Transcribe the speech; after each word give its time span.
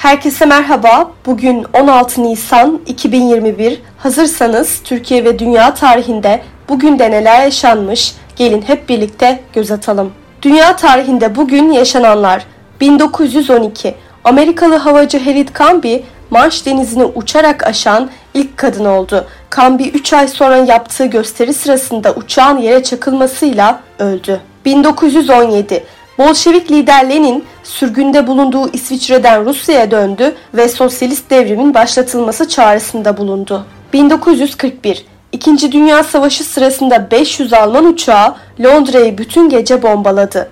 Herkese 0.00 0.46
merhaba. 0.46 1.10
Bugün 1.26 1.66
16 1.72 2.22
Nisan 2.22 2.80
2021. 2.86 3.82
Hazırsanız 3.98 4.80
Türkiye 4.84 5.24
ve 5.24 5.38
dünya 5.38 5.74
tarihinde 5.74 6.42
bugün 6.68 6.98
de 6.98 7.10
neler 7.10 7.42
yaşanmış? 7.42 8.14
Gelin 8.36 8.62
hep 8.62 8.88
birlikte 8.88 9.40
göz 9.52 9.70
atalım. 9.70 10.12
Dünya 10.42 10.76
tarihinde 10.76 11.36
bugün 11.36 11.72
yaşananlar 11.72 12.46
1912 12.80 13.94
Amerikalı 14.24 14.74
havacı 14.74 15.24
Harriet 15.24 15.58
Canby 15.58 15.96
Manş 16.30 16.66
denizini 16.66 17.04
uçarak 17.04 17.66
aşan 17.66 18.10
ilk 18.34 18.56
kadın 18.56 18.84
oldu. 18.84 19.26
Canby 19.56 19.84
3 19.84 20.12
ay 20.12 20.28
sonra 20.28 20.56
yaptığı 20.56 21.06
gösteri 21.06 21.54
sırasında 21.54 22.12
uçağın 22.12 22.58
yere 22.58 22.82
çakılmasıyla 22.82 23.80
öldü. 23.98 24.40
1917 24.64 25.84
Bolşevik 26.18 26.70
lider 26.70 27.10
Lenin 27.10 27.44
sürgünde 27.62 28.26
bulunduğu 28.26 28.72
İsviçre'den 28.72 29.44
Rusya'ya 29.44 29.90
döndü 29.90 30.34
ve 30.54 30.68
sosyalist 30.68 31.30
devrimin 31.30 31.74
başlatılması 31.74 32.48
çağrısında 32.48 33.16
bulundu. 33.16 33.66
1941 33.92 35.06
İkinci 35.32 35.72
Dünya 35.72 36.04
Savaşı 36.04 36.44
sırasında 36.44 37.10
500 37.10 37.52
Alman 37.52 37.84
uçağı 37.84 38.34
Londra'yı 38.60 39.18
bütün 39.18 39.48
gece 39.48 39.82
bombaladı. 39.82 40.50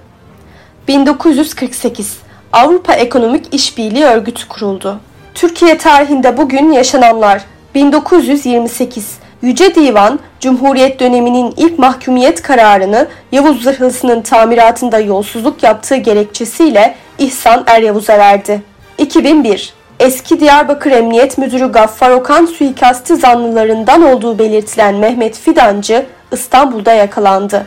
1948 0.88 2.18
Avrupa 2.52 2.92
Ekonomik 2.92 3.54
İşbirliği 3.54 4.04
Örgütü 4.04 4.48
kuruldu. 4.48 5.00
Türkiye 5.34 5.78
tarihinde 5.78 6.36
bugün 6.36 6.72
yaşananlar 6.72 7.44
1928 7.74 9.18
Yüce 9.42 9.74
Divan, 9.74 10.18
Cumhuriyet 10.40 11.00
döneminin 11.00 11.54
ilk 11.56 11.78
mahkumiyet 11.78 12.42
kararını 12.42 13.08
Yavuz 13.32 13.62
Zırhlısı'nın 13.62 14.22
tamiratında 14.22 14.98
yolsuzluk 14.98 15.62
yaptığı 15.62 15.96
gerekçesiyle 15.96 16.94
İhsan 17.18 17.64
Eryavuz'a 17.66 18.18
verdi. 18.18 18.62
2001 18.98 19.72
Eski 20.00 20.40
Diyarbakır 20.40 20.90
Emniyet 20.92 21.38
Müdürü 21.38 21.72
Gaffar 21.72 22.10
Okan 22.10 22.46
suikastı 22.46 23.16
zanlılarından 23.16 24.02
olduğu 24.02 24.38
belirtilen 24.38 24.94
Mehmet 24.94 25.38
Fidancı 25.38 26.06
İstanbul'da 26.32 26.92
yakalandı. 26.92 27.66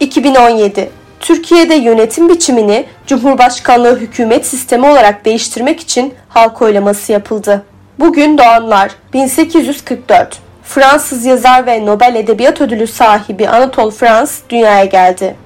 2017 0.00 0.90
Türkiye'de 1.20 1.74
yönetim 1.74 2.28
biçimini 2.28 2.86
Cumhurbaşkanlığı 3.06 3.98
hükümet 3.98 4.46
sistemi 4.46 4.86
olarak 4.86 5.24
değiştirmek 5.24 5.80
için 5.80 6.14
halk 6.28 6.62
oylaması 6.62 7.12
yapıldı. 7.12 7.64
Bugün 7.98 8.38
doğanlar 8.38 8.90
1844 9.12 10.38
Fransız 10.62 11.24
yazar 11.24 11.66
ve 11.66 11.86
Nobel 11.86 12.14
Edebiyat 12.14 12.60
Ödülü 12.60 12.86
sahibi 12.86 13.48
Anatole 13.48 13.90
France 13.90 14.32
dünyaya 14.50 14.84
geldi. 14.84 15.36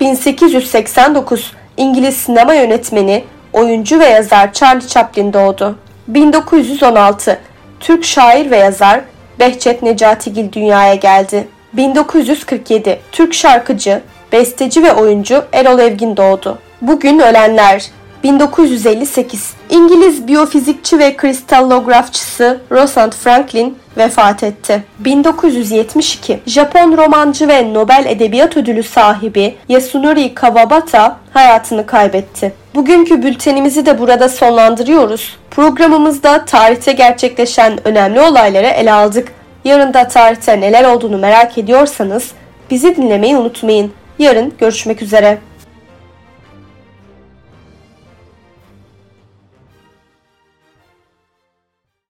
1889 0.00 1.52
İngiliz 1.76 2.16
sinema 2.16 2.54
yönetmeni, 2.54 3.24
oyuncu 3.52 4.00
ve 4.00 4.06
yazar 4.06 4.52
Charlie 4.52 4.88
Chaplin 4.88 5.32
doğdu. 5.32 5.78
1916 6.08 7.40
Türk 7.80 8.04
şair 8.04 8.50
ve 8.50 8.56
yazar 8.56 9.00
Behçet 9.40 9.82
Necatigil 9.82 10.52
dünyaya 10.52 10.94
geldi. 10.94 11.48
1947 11.72 13.00
Türk 13.12 13.34
şarkıcı, 13.34 14.02
besteci 14.32 14.82
ve 14.82 14.92
oyuncu 14.92 15.44
Erol 15.52 15.78
Evgin 15.78 16.16
doğdu. 16.16 16.58
Bugün 16.80 17.18
ölenler 17.18 17.84
1958 18.24 19.54
İngiliz 19.70 20.28
biyofizikçi 20.28 20.98
ve 20.98 21.16
kristallografçısı 21.16 22.60
Rosalind 22.70 23.12
Franklin 23.12 23.78
vefat 23.96 24.42
etti. 24.42 24.82
1972 24.98 26.40
Japon 26.46 26.96
romancı 26.96 27.48
ve 27.48 27.74
Nobel 27.74 28.04
Edebiyat 28.08 28.56
Ödülü 28.56 28.82
sahibi 28.82 29.54
Yasunori 29.68 30.34
Kawabata 30.34 31.16
hayatını 31.32 31.86
kaybetti. 31.86 32.52
Bugünkü 32.74 33.22
bültenimizi 33.22 33.86
de 33.86 33.98
burada 33.98 34.28
sonlandırıyoruz. 34.28 35.36
Programımızda 35.50 36.44
tarihte 36.44 36.92
gerçekleşen 36.92 37.88
önemli 37.88 38.20
olayları 38.20 38.66
ele 38.66 38.92
aldık. 38.92 39.32
Yarın 39.64 39.94
da 39.94 40.08
tarihte 40.08 40.60
neler 40.60 40.84
olduğunu 40.84 41.18
merak 41.18 41.58
ediyorsanız 41.58 42.30
bizi 42.70 42.96
dinlemeyi 42.96 43.36
unutmayın. 43.36 43.92
Yarın 44.18 44.52
görüşmek 44.58 45.02
üzere. 45.02 45.38